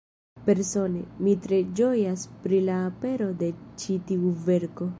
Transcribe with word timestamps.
Persone, 0.45 1.01
mi 1.27 1.33
tre 1.43 1.59
ĝojas 1.79 2.23
pri 2.45 2.63
la 2.71 2.77
apero 2.87 3.29
de 3.43 3.51
ĉi 3.83 3.99
tiu 4.09 4.33
verko. 4.49 4.89